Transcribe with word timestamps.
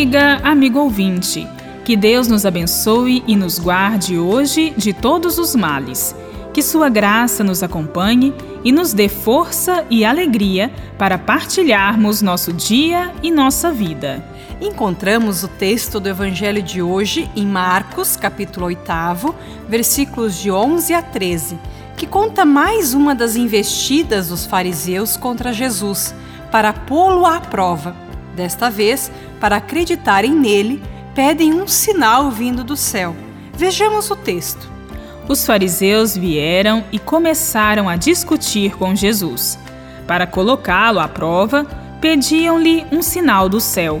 amiga, 0.00 0.40
amigo 0.42 0.78
ouvinte, 0.78 1.46
que 1.84 1.94
Deus 1.94 2.26
nos 2.26 2.46
abençoe 2.46 3.22
e 3.26 3.36
nos 3.36 3.58
guarde 3.58 4.18
hoje 4.18 4.72
de 4.74 4.94
todos 4.94 5.36
os 5.36 5.54
males. 5.54 6.16
Que 6.54 6.62
Sua 6.62 6.88
graça 6.88 7.44
nos 7.44 7.62
acompanhe 7.62 8.32
e 8.64 8.72
nos 8.72 8.94
dê 8.94 9.10
força 9.10 9.84
e 9.90 10.02
alegria 10.02 10.72
para 10.96 11.18
partilharmos 11.18 12.22
nosso 12.22 12.50
dia 12.50 13.12
e 13.22 13.30
nossa 13.30 13.70
vida. 13.70 14.24
Encontramos 14.58 15.44
o 15.44 15.48
texto 15.48 16.00
do 16.00 16.08
Evangelho 16.08 16.62
de 16.62 16.80
hoje 16.80 17.30
em 17.36 17.44
Marcos, 17.44 18.16
capítulo 18.16 18.68
8, 18.68 19.34
versículos 19.68 20.40
de 20.40 20.50
11 20.50 20.94
a 20.94 21.02
13, 21.02 21.58
que 21.98 22.06
conta 22.06 22.46
mais 22.46 22.94
uma 22.94 23.14
das 23.14 23.36
investidas 23.36 24.30
dos 24.30 24.46
fariseus 24.46 25.14
contra 25.18 25.52
Jesus 25.52 26.14
para 26.50 26.72
pô-lo 26.72 27.26
à 27.26 27.38
prova. 27.38 28.08
Desta 28.40 28.70
vez, 28.70 29.12
para 29.38 29.56
acreditarem 29.56 30.34
nele, 30.34 30.82
pedem 31.14 31.52
um 31.52 31.68
sinal 31.68 32.30
vindo 32.30 32.64
do 32.64 32.74
céu. 32.74 33.14
Vejamos 33.52 34.10
o 34.10 34.16
texto. 34.16 34.66
Os 35.28 35.44
fariseus 35.44 36.16
vieram 36.16 36.82
e 36.90 36.98
começaram 36.98 37.86
a 37.86 37.96
discutir 37.96 38.78
com 38.78 38.94
Jesus. 38.94 39.58
Para 40.06 40.26
colocá-lo 40.26 41.00
à 41.00 41.06
prova, 41.06 41.66
pediam-lhe 42.00 42.86
um 42.90 43.02
sinal 43.02 43.46
do 43.46 43.60
céu. 43.60 44.00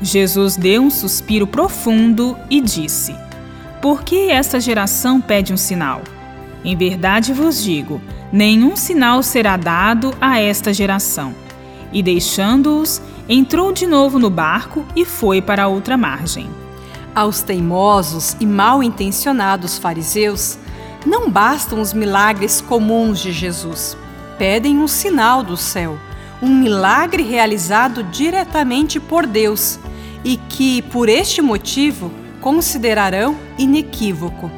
Jesus 0.00 0.54
deu 0.54 0.82
um 0.82 0.90
suspiro 0.90 1.44
profundo 1.44 2.36
e 2.48 2.60
disse: 2.60 3.12
Por 3.82 4.04
que 4.04 4.30
esta 4.30 4.60
geração 4.60 5.20
pede 5.20 5.52
um 5.52 5.56
sinal? 5.56 6.00
Em 6.64 6.76
verdade 6.76 7.32
vos 7.32 7.60
digo: 7.60 8.00
nenhum 8.32 8.76
sinal 8.76 9.20
será 9.20 9.56
dado 9.56 10.14
a 10.20 10.38
esta 10.38 10.72
geração. 10.72 11.34
E 11.92 12.04
deixando-os, 12.04 13.02
entrou 13.32 13.70
de 13.70 13.86
novo 13.86 14.18
no 14.18 14.28
barco 14.28 14.84
e 14.96 15.04
foi 15.04 15.40
para 15.40 15.62
a 15.62 15.68
outra 15.68 15.96
margem. 15.96 16.50
Aos 17.14 17.42
teimosos 17.42 18.36
e 18.40 18.44
mal 18.44 18.82
intencionados 18.82 19.78
fariseus, 19.78 20.58
não 21.06 21.30
bastam 21.30 21.80
os 21.80 21.92
milagres 21.92 22.60
comuns 22.60 23.20
de 23.20 23.30
Jesus. 23.30 23.96
Pedem 24.36 24.78
um 24.78 24.88
sinal 24.88 25.44
do 25.44 25.56
céu, 25.56 25.96
um 26.42 26.48
milagre 26.48 27.22
realizado 27.22 28.02
diretamente 28.02 28.98
por 28.98 29.24
Deus 29.28 29.78
e 30.24 30.36
que, 30.36 30.82
por 30.82 31.08
este 31.08 31.40
motivo, 31.40 32.10
considerarão 32.40 33.36
inequívoco. 33.56 34.50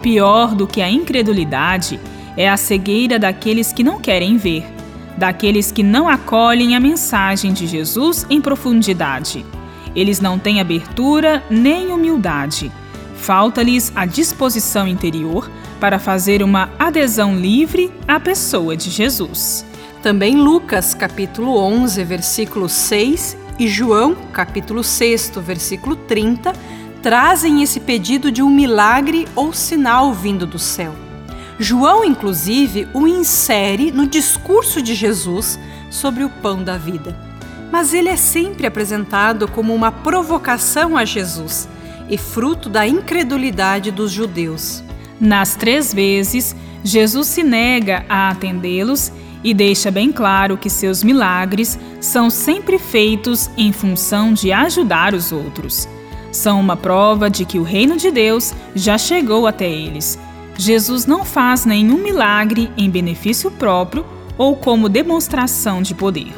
Pior 0.00 0.56
do 0.56 0.66
que 0.66 0.82
a 0.82 0.90
incredulidade 0.90 2.00
é 2.36 2.50
a 2.50 2.56
cegueira 2.56 3.16
daqueles 3.16 3.72
que 3.72 3.84
não 3.84 4.00
querem 4.00 4.36
ver 4.36 4.71
daqueles 5.16 5.70
que 5.70 5.82
não 5.82 6.08
acolhem 6.08 6.74
a 6.74 6.80
mensagem 6.80 7.52
de 7.52 7.66
Jesus 7.66 8.26
em 8.28 8.40
profundidade. 8.40 9.44
Eles 9.94 10.20
não 10.20 10.38
têm 10.38 10.60
abertura 10.60 11.42
nem 11.50 11.88
humildade. 11.88 12.72
Falta-lhes 13.16 13.92
a 13.94 14.04
disposição 14.04 14.86
interior 14.86 15.50
para 15.78 15.98
fazer 15.98 16.42
uma 16.42 16.70
adesão 16.78 17.36
livre 17.36 17.92
à 18.06 18.18
pessoa 18.18 18.76
de 18.76 18.90
Jesus. 18.90 19.64
Também 20.02 20.36
Lucas, 20.36 20.94
capítulo 20.94 21.56
11, 21.56 22.02
versículo 22.04 22.68
6 22.68 23.36
e 23.58 23.68
João, 23.68 24.16
capítulo 24.32 24.82
6, 24.82 25.32
versículo 25.36 25.94
30, 25.94 26.52
trazem 27.02 27.62
esse 27.62 27.78
pedido 27.78 28.32
de 28.32 28.42
um 28.42 28.50
milagre 28.50 29.28
ou 29.36 29.52
sinal 29.52 30.12
vindo 30.12 30.46
do 30.46 30.58
céu. 30.58 31.01
João, 31.62 32.04
inclusive, 32.04 32.88
o 32.92 33.06
insere 33.06 33.92
no 33.92 34.04
discurso 34.04 34.82
de 34.82 34.96
Jesus 34.96 35.60
sobre 35.88 36.24
o 36.24 36.28
pão 36.28 36.64
da 36.64 36.76
vida. 36.76 37.16
Mas 37.70 37.94
ele 37.94 38.08
é 38.08 38.16
sempre 38.16 38.66
apresentado 38.66 39.46
como 39.46 39.72
uma 39.72 39.92
provocação 39.92 40.96
a 40.96 41.04
Jesus 41.04 41.68
e 42.10 42.18
fruto 42.18 42.68
da 42.68 42.84
incredulidade 42.84 43.92
dos 43.92 44.10
judeus. 44.10 44.82
Nas 45.20 45.54
três 45.54 45.94
vezes, 45.94 46.56
Jesus 46.82 47.28
se 47.28 47.44
nega 47.44 48.04
a 48.08 48.30
atendê-los 48.30 49.12
e 49.44 49.54
deixa 49.54 49.88
bem 49.88 50.10
claro 50.10 50.58
que 50.58 50.68
seus 50.68 51.04
milagres 51.04 51.78
são 52.00 52.28
sempre 52.28 52.76
feitos 52.76 53.48
em 53.56 53.72
função 53.72 54.32
de 54.32 54.50
ajudar 54.50 55.14
os 55.14 55.30
outros. 55.30 55.88
São 56.32 56.58
uma 56.58 56.76
prova 56.76 57.30
de 57.30 57.44
que 57.44 57.60
o 57.60 57.62
reino 57.62 57.96
de 57.96 58.10
Deus 58.10 58.52
já 58.74 58.98
chegou 58.98 59.46
até 59.46 59.70
eles 59.70 60.18
Jesus 60.62 61.06
não 61.06 61.24
faz 61.24 61.64
nenhum 61.64 61.98
milagre 61.98 62.70
em 62.76 62.88
benefício 62.88 63.50
próprio 63.50 64.06
ou 64.38 64.54
como 64.54 64.88
demonstração 64.88 65.82
de 65.82 65.92
poder. 65.92 66.32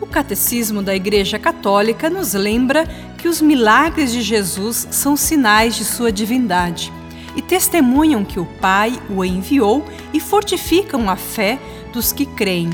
O 0.00 0.06
Catecismo 0.06 0.80
da 0.80 0.94
Igreja 0.94 1.40
Católica 1.40 2.08
nos 2.08 2.34
lembra 2.34 2.86
que 3.18 3.26
os 3.26 3.40
milagres 3.40 4.12
de 4.12 4.22
Jesus 4.22 4.86
são 4.92 5.16
sinais 5.16 5.74
de 5.74 5.84
sua 5.84 6.12
divindade 6.12 6.92
e 7.34 7.42
testemunham 7.42 8.24
que 8.24 8.38
o 8.38 8.46
Pai 8.60 8.96
o 9.10 9.24
enviou 9.24 9.84
e 10.12 10.20
fortificam 10.20 11.10
a 11.10 11.16
fé 11.16 11.58
dos 11.92 12.12
que 12.12 12.26
creem. 12.26 12.70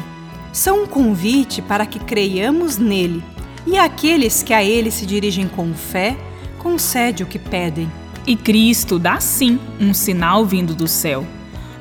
São 0.53 0.83
um 0.83 0.87
convite 0.87 1.63
para 1.63 1.87
que 1.87 1.99
creiamos 1.99 2.77
nele 2.77 3.25
e 3.67 3.79
aqueles 3.79 4.43
que 4.43 4.53
a 4.53 4.63
ele 4.63 4.91
se 4.91 5.07
dirigem 5.07 5.49
com 5.49 5.73
fé, 5.73 6.15
concede 6.59 7.23
o 7.23 7.27
que 7.27 7.39
pedem. 7.39 7.91
E 8.31 8.37
Cristo 8.37 8.97
dá 8.97 9.19
sim 9.19 9.59
um 9.81 9.93
sinal 9.93 10.47
vindo 10.47 10.73
do 10.73 10.87
céu. 10.87 11.27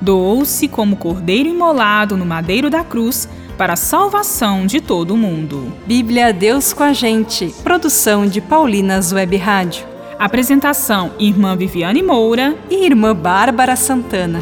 Doou-se 0.01 0.67
como 0.67 0.95
cordeiro 0.95 1.47
imolado 1.47 2.17
no 2.17 2.25
madeiro 2.25 2.71
da 2.71 2.83
cruz 2.83 3.29
para 3.55 3.73
a 3.73 3.75
salvação 3.75 4.65
de 4.65 4.81
todo 4.81 5.13
o 5.13 5.17
mundo. 5.17 5.71
Bíblia 5.85 6.33
Deus 6.33 6.73
com 6.73 6.81
a 6.81 6.91
gente. 6.91 7.53
Produção 7.63 8.25
de 8.25 8.41
Paulinas 8.41 9.13
Web 9.13 9.37
Rádio. 9.37 9.85
Apresentação: 10.17 11.11
Irmã 11.19 11.55
Viviane 11.55 12.01
Moura 12.01 12.57
e 12.67 12.83
Irmã 12.83 13.15
Bárbara 13.15 13.75
Santana. 13.75 14.41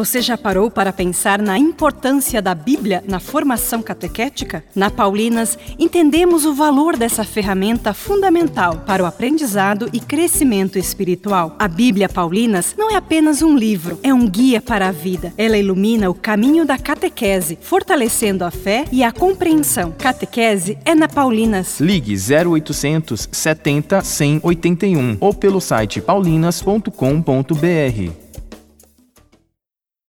Você 0.00 0.22
já 0.22 0.38
parou 0.38 0.70
para 0.70 0.94
pensar 0.94 1.42
na 1.42 1.58
importância 1.58 2.40
da 2.40 2.54
Bíblia 2.54 3.04
na 3.06 3.20
formação 3.20 3.82
catequética? 3.82 4.64
Na 4.74 4.88
Paulinas, 4.88 5.58
entendemos 5.78 6.46
o 6.46 6.54
valor 6.54 6.96
dessa 6.96 7.22
ferramenta 7.22 7.92
fundamental 7.92 8.78
para 8.86 9.02
o 9.02 9.06
aprendizado 9.06 9.90
e 9.92 10.00
crescimento 10.00 10.78
espiritual. 10.78 11.54
A 11.58 11.68
Bíblia 11.68 12.08
Paulinas 12.08 12.74
não 12.78 12.90
é 12.90 12.96
apenas 12.96 13.42
um 13.42 13.54
livro, 13.54 14.00
é 14.02 14.14
um 14.14 14.26
guia 14.26 14.62
para 14.62 14.88
a 14.88 14.90
vida. 14.90 15.34
Ela 15.36 15.58
ilumina 15.58 16.08
o 16.08 16.14
caminho 16.14 16.64
da 16.64 16.78
catequese, 16.78 17.58
fortalecendo 17.60 18.42
a 18.42 18.50
fé 18.50 18.86
e 18.90 19.04
a 19.04 19.12
compreensão. 19.12 19.94
Catequese 19.98 20.78
é 20.82 20.94
na 20.94 21.08
Paulinas. 21.08 21.78
Ligue 21.78 22.16
0800 22.16 23.28
70 23.30 24.02
181 24.02 25.18
ou 25.20 25.34
pelo 25.34 25.60
site 25.60 26.00
paulinas.com.br. 26.00 28.29